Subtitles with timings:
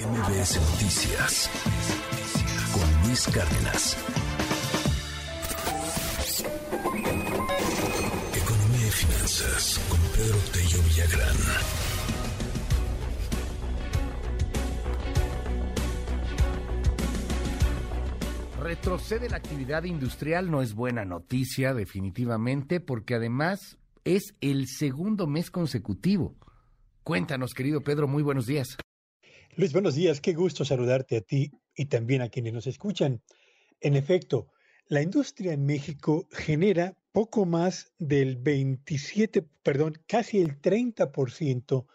[0.00, 1.50] MBS Noticias
[2.72, 3.96] con Luis Cárdenas.
[8.34, 11.36] Economía y finanzas con Pedro Tello Villagrán.
[18.62, 25.50] Retrocede la actividad industrial no es buena noticia definitivamente porque además es el segundo mes
[25.50, 26.36] consecutivo.
[27.04, 28.78] Cuéntanos, querido Pedro, muy buenos días.
[29.60, 30.22] Luis, buenos días.
[30.22, 33.20] Qué gusto saludarte a ti y también a quienes nos escuchan.
[33.82, 34.48] En efecto,
[34.86, 41.86] la industria en México genera poco más del 27, perdón, casi el 30%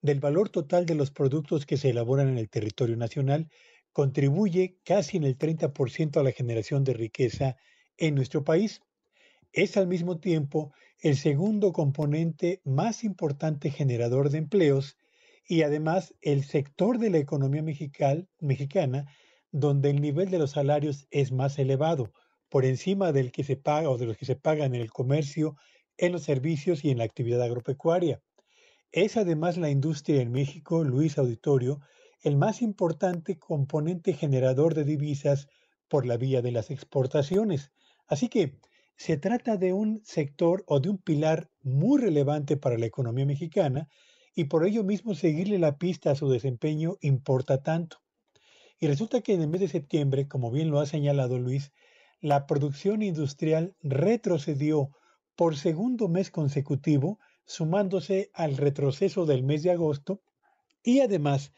[0.00, 3.50] del valor total de los productos que se elaboran en el territorio nacional,
[3.92, 7.58] contribuye casi en el 30% a la generación de riqueza
[7.98, 8.80] en nuestro país.
[9.52, 14.96] Es al mismo tiempo el segundo componente más importante generador de empleos
[15.50, 19.06] y además el sector de la economía mexicana
[19.50, 22.12] donde el nivel de los salarios es más elevado,
[22.48, 25.56] por encima del que se paga o de los que se pagan en el comercio,
[25.96, 28.22] en los servicios y en la actividad agropecuaria.
[28.92, 31.80] Es además la industria en México, Luis Auditorio,
[32.22, 35.48] el más importante componente generador de divisas
[35.88, 37.72] por la vía de las exportaciones.
[38.06, 38.60] Así que
[38.96, 43.88] se trata de un sector o de un pilar muy relevante para la economía mexicana
[44.34, 47.98] y por ello mismo seguirle la pista a su desempeño importa tanto.
[48.78, 51.72] Y resulta que en el mes de septiembre, como bien lo ha señalado Luis,
[52.20, 54.90] la producción industrial retrocedió
[55.36, 60.22] por segundo mes consecutivo, sumándose al retroceso del mes de agosto
[60.82, 61.52] y además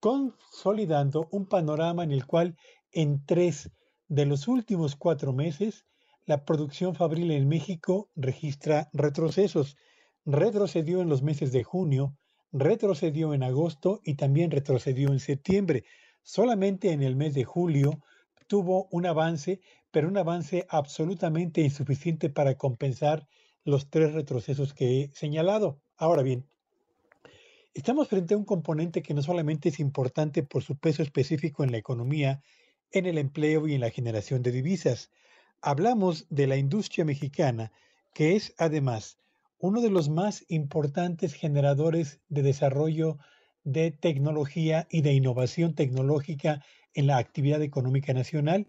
[0.00, 2.56] consolidando un panorama en el cual
[2.92, 3.70] en tres
[4.08, 5.86] de los últimos cuatro meses
[6.26, 9.76] la producción fabril en México registra retrocesos,
[10.24, 12.16] retrocedió en los meses de junio,
[12.52, 15.84] retrocedió en agosto y también retrocedió en septiembre.
[16.22, 18.00] Solamente en el mes de julio
[18.46, 23.26] tuvo un avance, pero un avance absolutamente insuficiente para compensar
[23.64, 25.80] los tres retrocesos que he señalado.
[25.96, 26.46] Ahora bien,
[27.74, 31.72] estamos frente a un componente que no solamente es importante por su peso específico en
[31.72, 32.42] la economía,
[32.92, 35.10] en el empleo y en la generación de divisas.
[35.60, 37.72] Hablamos de la industria mexicana,
[38.12, 39.18] que es además
[39.58, 43.18] uno de los más importantes generadores de desarrollo
[43.62, 48.68] de tecnología y de innovación tecnológica en la actividad económica nacional.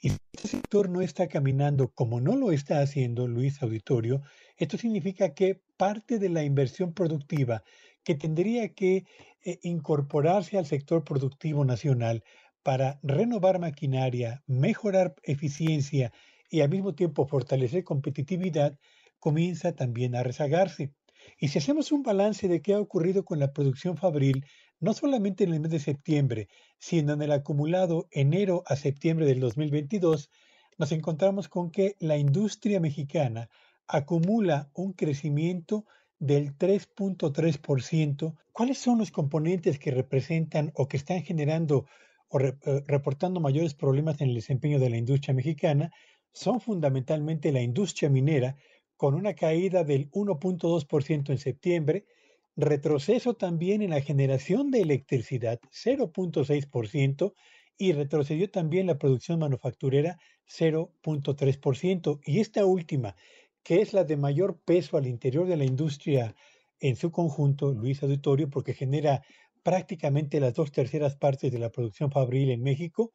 [0.00, 4.22] Y si este sector no está caminando como no lo está haciendo Luis Auditorio,
[4.56, 7.62] esto significa que parte de la inversión productiva
[8.02, 9.04] que tendría que
[9.44, 12.24] eh, incorporarse al sector productivo nacional
[12.62, 16.12] para renovar maquinaria, mejorar eficiencia
[16.50, 18.78] y al mismo tiempo fortalecer competitividad,
[19.22, 20.92] comienza también a rezagarse.
[21.38, 24.44] Y si hacemos un balance de qué ha ocurrido con la producción fabril,
[24.80, 26.48] no solamente en el mes de septiembre,
[26.80, 30.28] sino en el acumulado enero a septiembre del 2022,
[30.76, 33.48] nos encontramos con que la industria mexicana
[33.86, 35.86] acumula un crecimiento
[36.18, 38.34] del 3.3%.
[38.50, 41.86] ¿Cuáles son los componentes que representan o que están generando
[42.28, 42.56] o eh,
[42.88, 45.92] reportando mayores problemas en el desempeño de la industria mexicana?
[46.32, 48.56] Son fundamentalmente la industria minera,
[49.02, 52.06] con una caída del 1.2% en septiembre,
[52.54, 57.34] retroceso también en la generación de electricidad, 0.6%,
[57.76, 62.20] y retrocedió también la producción manufacturera, 0.3%.
[62.24, 63.16] Y esta última,
[63.64, 66.36] que es la de mayor peso al interior de la industria
[66.78, 69.24] en su conjunto, Luis Auditorio, porque genera
[69.64, 73.12] prácticamente las dos terceras partes de la producción fabril en México,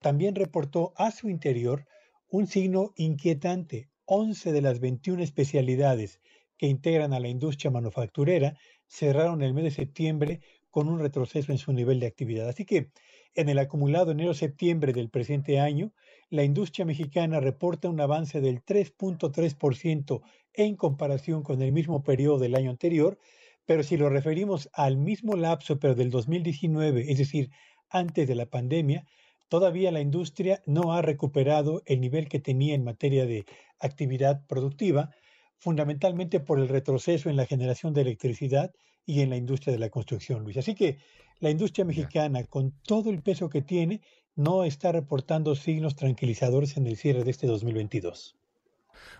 [0.00, 1.84] también reportó a su interior
[2.30, 6.18] un signo inquietante, 11 de las 21 especialidades
[6.56, 11.58] que integran a la industria manufacturera cerraron el mes de septiembre con un retroceso en
[11.58, 12.48] su nivel de actividad.
[12.48, 12.90] Así que
[13.34, 15.92] en el acumulado enero-septiembre del presente año,
[16.30, 20.22] la industria mexicana reporta un avance del 3.3%
[20.54, 23.18] en comparación con el mismo periodo del año anterior,
[23.66, 27.50] pero si lo referimos al mismo lapso, pero del 2019, es decir,
[27.90, 29.06] antes de la pandemia,
[29.48, 33.44] todavía la industria no ha recuperado el nivel que tenía en materia de
[33.80, 35.10] actividad productiva,
[35.58, 38.72] fundamentalmente por el retroceso en la generación de electricidad
[39.04, 40.56] y en la industria de la construcción, Luis.
[40.56, 40.98] Así que
[41.40, 44.00] la industria mexicana, con todo el peso que tiene,
[44.36, 48.36] no está reportando signos tranquilizadores en el cierre de este 2022.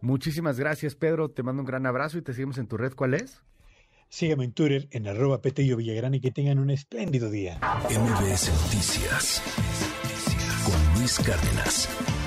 [0.00, 1.30] Muchísimas gracias, Pedro.
[1.30, 2.92] Te mando un gran abrazo y te seguimos en tu red.
[2.94, 3.42] ¿Cuál es?
[4.08, 7.58] Sígueme en Twitter en arroba Petello Villagrán y que tengan un espléndido día.
[7.88, 9.42] MBS Noticias
[11.02, 12.21] Luis Cárdenas.